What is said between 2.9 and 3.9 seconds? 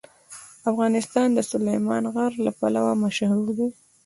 مشهور دی.